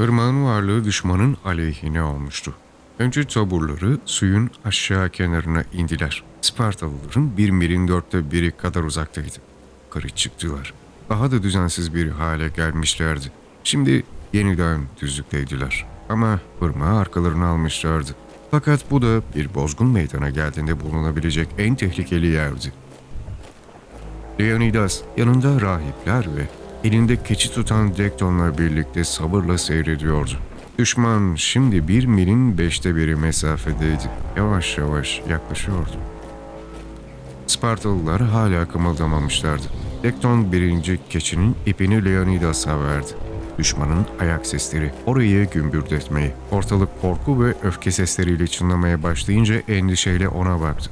[0.00, 2.54] Irmağın varlığı düşmanın aleyhine olmuştu.
[2.98, 6.22] Önce taburları suyun aşağı kenarına indiler.
[6.40, 9.36] Spartalıların bir milin dörtte biri kadar uzaktaydı.
[9.84, 10.74] Yukarı çıktılar.
[11.08, 13.32] Daha da düzensiz bir hale gelmişlerdi.
[13.64, 15.86] Şimdi yeniden düzlükteydiler.
[16.08, 18.10] Ama ırmağı arkalarına almışlardı.
[18.50, 22.72] Fakat bu da bir bozgun meydana geldiğinde bulunabilecek en tehlikeli yerdi.
[24.40, 26.48] Leonidas yanında rahipler ve
[26.86, 30.30] elinde keçi tutan Dekton'la birlikte sabırla seyrediyordu.
[30.78, 34.10] Düşman şimdi bir milin beşte biri mesafedeydi.
[34.36, 35.96] Yavaş yavaş yaklaşıyordu.
[37.46, 39.64] Spartalılar hala kımıldamamışlardı.
[40.02, 43.10] Dekton birinci keçinin ipini Leonidas'a verdi.
[43.58, 50.90] Düşmanın ayak sesleri orayı gümbürdetmeyi, ortalık korku ve öfke sesleriyle çınlamaya başlayınca endişeyle ona baktı.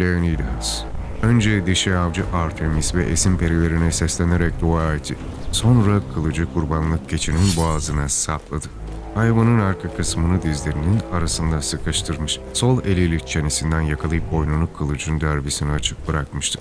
[0.00, 0.84] Leonidas,
[1.24, 5.16] önce dişi avcı Artemis ve esin perilerine seslenerek dua etti.
[5.52, 8.66] Sonra kılıcı kurbanlık keçinin boğazına sapladı.
[9.14, 12.40] Hayvanın arka kısmını dizlerinin arasında sıkıştırmış.
[12.52, 16.60] Sol eliyle çenesinden yakalayıp boynunu kılıcın derbisine açık bırakmıştı.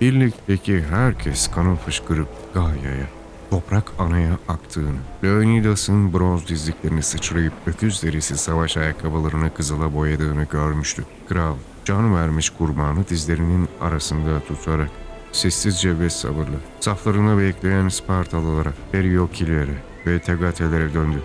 [0.00, 3.06] Birlikteki herkes kanı fışkırıp Gaia'ya,
[3.50, 11.04] toprak anaya aktığını, Leonidas'ın bronz dizliklerini sıçrayıp öküz derisi savaş ayakkabılarını kızıla boyadığını görmüştü.
[11.28, 11.56] Kral,
[11.86, 14.90] can vermiş kurbanı dizlerinin arasında tutarak
[15.32, 21.22] sessizce ve sabırlı saflarına bekleyen Spartalılara, Periokilere ve Tegatelere döndü.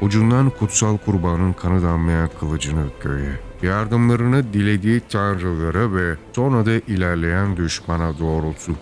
[0.00, 8.18] Ucundan kutsal kurbanın kanı damlayan kılıcını göğe, yardımlarını dilediği tanrılara ve sonra da ilerleyen düşmana
[8.18, 8.72] doğrulttu.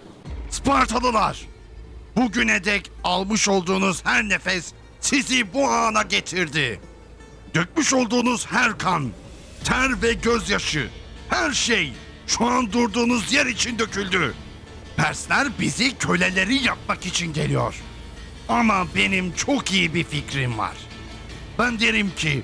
[0.51, 1.47] Spartalılar!
[2.17, 6.81] Bugüne dek almış olduğunuz her nefes sizi bu ana getirdi.
[7.55, 9.09] Dökmüş olduğunuz her kan,
[9.65, 10.89] ter ve gözyaşı,
[11.29, 11.93] her şey
[12.27, 14.35] şu an durduğunuz yer için döküldü.
[14.97, 17.75] Persler bizi köleleri yapmak için geliyor.
[18.49, 20.77] Ama benim çok iyi bir fikrim var.
[21.59, 22.43] Ben derim ki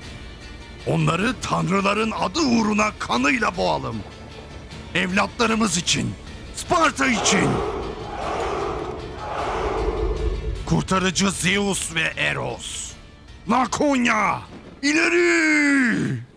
[0.87, 3.95] onları tanrıların adı uğruna kanıyla boğalım.
[4.95, 6.13] Evlatlarımız için,
[6.55, 7.49] Sparta için.
[10.65, 12.91] Kurtarıcı Zeus ve Eros.
[13.49, 14.41] Lakonya,
[14.81, 16.28] ileri!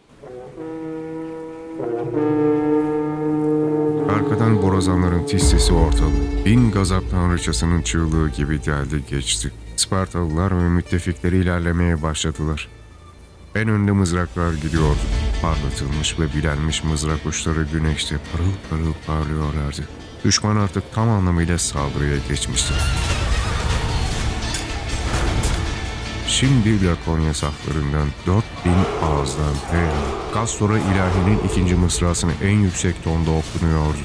[4.23, 9.53] Arkadan borazanların tiz sesi ortalığı, bin gazap tanrıçasının çığlığı gibi geldi geçti.
[9.77, 12.69] Spartalılar ve müttefikleri ilerlemeye başladılar.
[13.55, 14.99] En önde mızraklar gidiyordu.
[15.43, 19.89] Parlatılmış ve bilenmiş mızrak uçları güneşte parıl parıl parlıyorlardı.
[20.25, 22.75] Düşman artık tam anlamıyla saldırıya geçmişti.
[26.33, 28.43] Şimdi Lakonya saflarından 4000
[29.03, 33.99] ağızdan Hera, Kastor'a ilahinin ikinci mısrasını en yüksek tonda okunuyordu.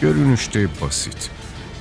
[0.00, 1.30] Görünüşte basit.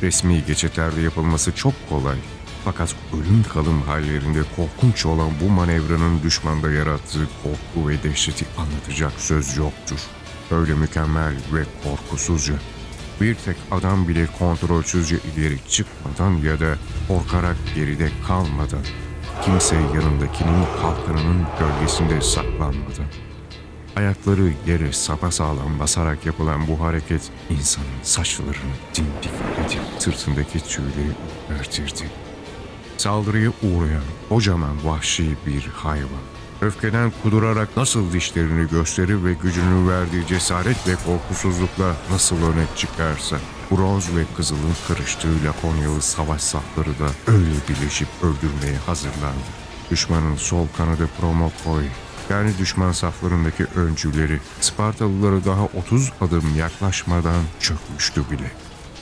[0.02, 2.18] Resmi geçitlerde yapılması çok kolay.
[2.66, 9.58] Fakat ölüm kalım hallerinde korkunç olan bu manevranın düşmanda yarattığı korku ve dehşeti anlatacak söz
[9.58, 10.00] yoktur.
[10.52, 12.54] Öyle mükemmel ve korkusuzca.
[13.22, 16.78] Bir tek adam bile kontrolsüzce ileri çıkmadan ya da
[17.08, 18.84] korkarak geride kalmadan.
[19.46, 23.06] Kimse yanındakinin kalkanının gölgesinde saklanmadan.
[23.96, 31.12] Ayakları yere sapasağlam basarak yapılan bu hareket insanın saçlarını dimdikledi, sırtındaki tüyleri
[31.50, 32.10] ürpertirdi.
[32.98, 36.24] Saldırıya uğrayan kocaman vahşi bir hayvan.
[36.62, 43.38] Öfkeden kudurarak nasıl dişlerini gösterir ve gücünü verdiği cesaret ve korkusuzlukla nasıl öne çıkarsa,
[43.72, 49.50] bronz ve kızılın karıştığı Lakonyalı savaş safları da öyle birleşip öldürmeye hazırlandı.
[49.92, 51.90] Düşmanın sol kanadı Promokoi,
[52.30, 58.52] yani düşman saflarındaki öncüleri Spartalıları daha 30 adım yaklaşmadan çökmüştü bile.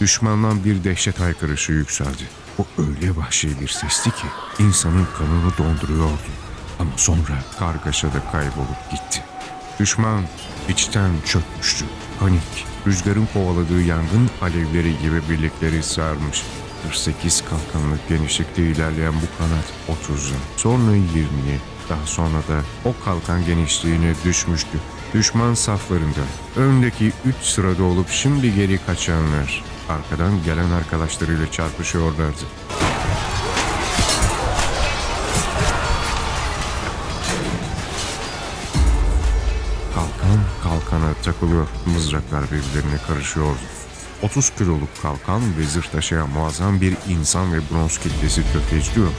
[0.02, 2.24] Düşmandan bir dehşet haykırışı yükseldi.
[2.60, 4.28] O öyle vahşi bir sesti ki
[4.60, 6.32] insanın kanını donduruyordu.
[6.80, 9.24] Ama sonra kargaşada kaybolup gitti.
[9.80, 10.24] Düşman
[10.70, 11.86] içten çökmüştü.
[12.20, 16.44] Panik, rüzgarın kovaladığı yangın alevleri gibi birlikleri sarmış.
[16.84, 21.60] 48 kalkanlık genişlikte ilerleyen bu kanat 30'a, sonra 20'ye,
[21.90, 24.78] daha sonra da o kalkan genişliğine düşmüştü.
[25.14, 26.22] Düşman saflarında,
[26.56, 32.44] öndeki 3 sırada olup şimdi geri kaçanlar, arkadan gelen arkadaşlarıyla çarpışıyorlardı.
[41.28, 43.60] Takılıyor, mızraklar birbirlerine karışıyordu.
[44.22, 49.12] 30 kiloluk kalkan ve zırh taşıyan muazzam bir insan ve bronz kitlesi tökezliyor,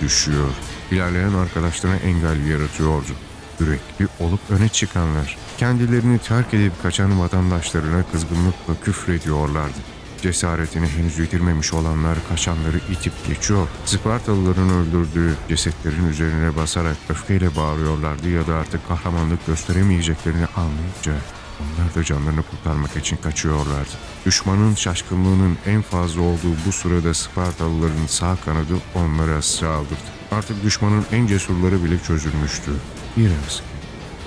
[0.00, 0.48] düşüyor,
[0.90, 3.12] ilerleyen arkadaşlarına engel yaratıyordu.
[3.60, 9.78] Yürekli olup öne çıkanlar, kendilerini terk edip kaçan vatandaşlarına kızgınlıkla küfrediyorlardı.
[10.22, 13.68] Cesaretini henüz yitirmemiş olanlar kaçanları itip geçiyor.
[13.84, 21.12] Spartalıların öldürdüğü cesetlerin üzerine basarak öfkeyle bağırıyorlardı ya da artık kahramanlık gösteremeyeceklerini anlayınca
[21.60, 23.90] onlar da canlarını kurtarmak için kaçıyorlardı.
[24.26, 30.14] Düşmanın şaşkınlığının en fazla olduğu bu sırada Spartalıların sağ kanadı onlara saldırdı.
[30.30, 32.72] Artık düşmanın en cesurları bile çözülmüştü.
[33.16, 33.62] Biraz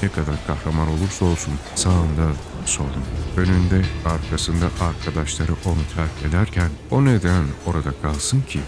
[0.04, 2.32] ne kadar kahraman olursa olsun sağında,
[2.66, 2.98] solunda,
[3.38, 8.60] önünde, arkasında arkadaşları onu terk ederken o neden orada kalsın ki?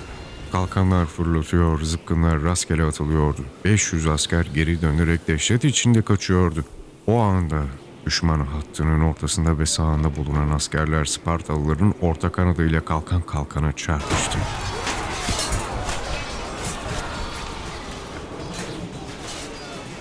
[0.51, 3.41] Kalkanlar fırlatıyor, zıpkınlar rastgele atılıyordu.
[3.65, 6.65] 500 asker geri dönerek dehşet içinde kaçıyordu.
[7.07, 7.63] O anda
[8.09, 14.37] düşman hattının ortasında ve sağında bulunan askerler Spartalıların orta kanadıyla kalkan kalkana çarpıştı.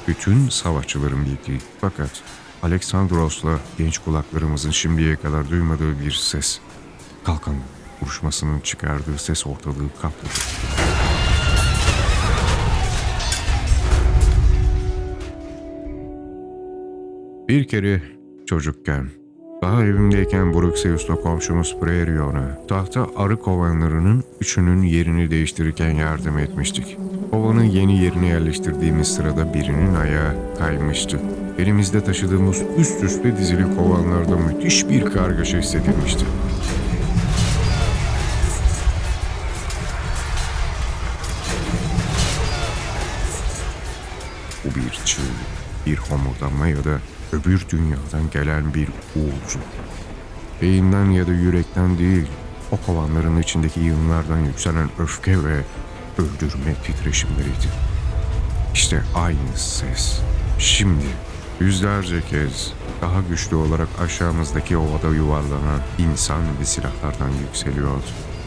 [0.09, 2.11] Bütün savaşçıların bildiği fakat
[2.63, 6.61] Aleksandros'la genç kulaklarımızın şimdiye kadar duymadığı bir ses.
[7.25, 7.57] Kalkan
[8.03, 10.78] vuruşmasının çıkardığı ses ortalığı kapladı.
[17.49, 18.03] Bir kere
[18.47, 19.09] çocukken,
[19.63, 26.97] daha evimdeyken Bruxelles'ta komşumuz Prerion'a tahta arı kovanlarının üçünün yerini değiştirirken yardım etmiştik.
[27.31, 31.21] Kovanın yeni yerine yerleştirdiğimiz sırada birinin ayağı kaymıştı.
[31.59, 36.25] Elimizde taşıdığımız üst üste dizili kovanlarda müthiş bir kargaşa hissedilmişti.
[44.65, 45.29] Bu bir çığlık,
[45.87, 46.99] bir homurdanma ya da
[47.33, 49.59] öbür dünyadan gelen bir uğultu.
[50.63, 52.27] Beyinden ya da yürekten değil,
[52.71, 55.63] o kovanların içindeki yığınlardan yükselen öfke ve
[56.19, 57.69] öldürme titreşimleriydi.
[58.75, 60.21] İşte aynı ses.
[60.59, 61.07] Şimdi
[61.61, 68.07] yüzlerce kez daha güçlü olarak aşağımızdaki ovada yuvarlanan insan ve silahlardan yükseliyordu.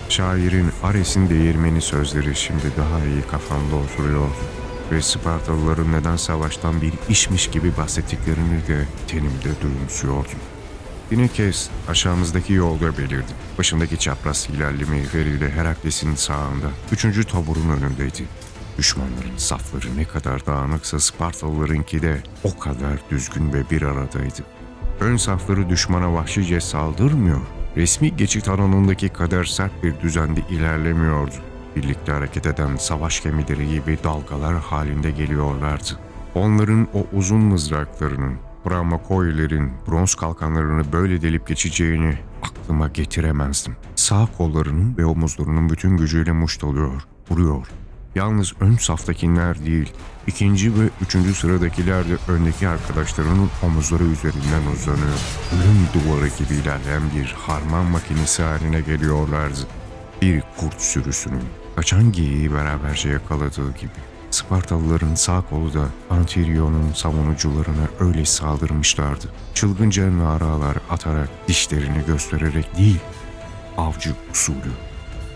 [0.09, 4.33] Şairin Ares'in değirmeni sözleri şimdi daha iyi kafamda oturuyordu.
[4.91, 10.39] Ve Spartalıların neden savaştan bir işmiş gibi bahsettiklerini de tenimde duyumsuyordum.
[11.11, 13.31] Yine kez aşağımızdaki yolda belirdi.
[13.57, 16.67] Başındaki çapraz hilalli meyveriyle Herakles'in sağında.
[16.91, 18.23] Üçüncü taburun önündeydi.
[18.77, 24.43] Düşmanların safları ne kadar dağınıksa Spartalılarınki de o kadar düzgün ve bir aradaydı.
[24.99, 27.41] Ön safları düşmana vahşice saldırmıyor.
[27.77, 31.50] Resmi geçit alanındaki kadar sert bir düzende ilerlemiyordu.
[31.75, 35.99] Birlikte hareket eden savaş gemileri gibi dalgalar halinde geliyorlardı.
[36.35, 38.37] Onların o uzun mızraklarının,
[38.69, 43.75] Brahmakoylerin bronz kalkanlarını böyle delip geçeceğini aklıma getiremezdim.
[43.95, 47.67] Sağ kollarının ve omuzlarının bütün gücüyle muştalıyor, vuruyor.
[48.15, 49.93] Yalnız ön saftakiler değil,
[50.27, 55.19] ikinci ve üçüncü sıradakiler de öndeki arkadaşlarının omuzları üzerinden uzanıyor.
[55.53, 59.59] Ölüm duvarı gibi ilerleyen bir harman makinesi haline geliyorlardı.
[60.21, 63.91] Bir kurt sürüsünün kaçan geyiği beraberce yakaladığı gibi.
[64.31, 69.27] Spartalıların sağ kolu da Antirion'un savunucularına öyle saldırmışlardı.
[69.53, 72.99] Çılgınca naralar atarak, dişlerini göstererek değil,
[73.77, 74.71] avcı usulü,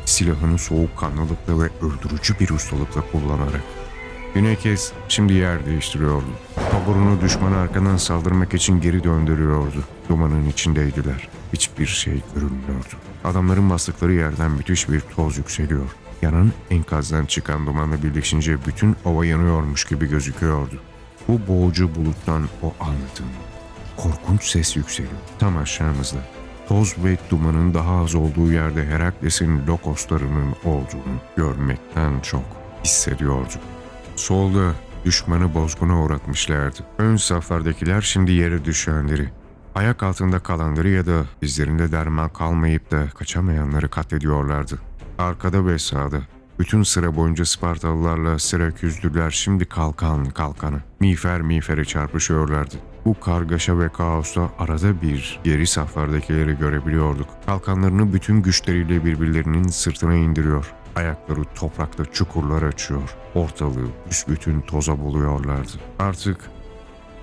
[0.06, 3.64] silahını soğukkanlılıkla ve öldürücü bir ustalıkla kullanarak.
[4.36, 6.26] Yine kez şimdi yer değiştiriyordu.
[6.72, 9.84] Taburunu düşmana arkadan saldırmak için geri döndürüyordu.
[10.10, 11.28] Dumanın içindeydiler.
[11.54, 12.96] Hiçbir şey görünmüyordu.
[13.24, 15.96] Adamların bastıkları yerden müthiş bir toz yükseliyor.
[16.26, 20.76] Yanan enkazdan çıkan dumanla birleşince bütün ova yanıyormuş gibi gözüküyordu.
[21.28, 23.26] Bu boğucu buluttan o anladım.
[23.98, 26.18] Korkunç ses yükseliyor tam aşağımızda.
[26.68, 32.44] Toz ve dumanın daha az olduğu yerde Herakles'in lokoslarının olduğunu görmekten çok
[32.84, 33.62] hissediyordum.
[34.16, 34.74] Solda
[35.06, 36.80] düşmanı bozguna uğratmışlardı.
[36.98, 39.30] Ön saflardakiler şimdi yere düşenleri.
[39.76, 44.80] Ayak altında kalanları ya da bizlerinde derman kalmayıp da kaçamayanları katlediyorlardı.
[45.20, 46.22] Arkada ve sağda
[46.60, 52.76] bütün sıra boyunca Spartalılarla Siraküzlüler şimdi kalkan kalkanı, miğfer miğfere çarpışıyorlardı.
[53.06, 57.28] Bu kargaşa ve kaosta arada bir geri saflardakileri görebiliyorduk.
[57.46, 60.74] Kalkanlarını bütün güçleriyle birbirlerinin sırtına indiriyor.
[60.96, 63.16] Ayakları toprakta çukurlar açıyor.
[63.36, 65.72] Ortalığı büsbütün toza buluyorlardı.
[66.00, 66.38] Artık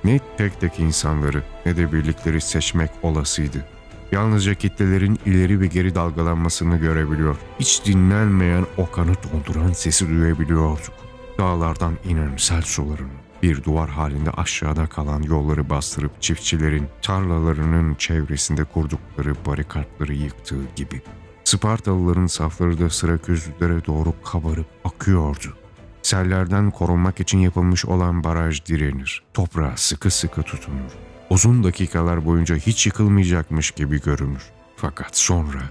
[0.04, 3.66] ne tek tek insanları ne de birlikleri seçmek olasıydı.
[4.12, 7.36] Yalnızca kitlelerin ileri ve geri dalgalanmasını görebiliyor.
[7.60, 10.94] Hiç dinlenmeyen o kanı donduran sesi duyabiliyorduk.
[11.38, 13.10] Dağlardan inen sel suların
[13.42, 21.02] bir duvar halinde aşağıda kalan yolları bastırıp çiftçilerin tarlalarının çevresinde kurdukları barikatları yıktığı gibi.
[21.44, 25.56] Spartalıların safları da Sıraküzlülere doğru kabarıp akıyordu.
[26.02, 29.22] Sellerden korunmak için yapılmış olan baraj direnir.
[29.34, 31.11] Toprağa sıkı sıkı tutunur.
[31.32, 34.42] Uzun dakikalar boyunca hiç yıkılmayacakmış gibi görünür.
[34.76, 35.70] Fakat sonra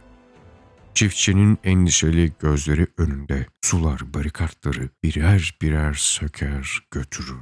[0.93, 7.39] Çiftçinin endişeli gözleri önünde sular barikatları birer birer söker götürür.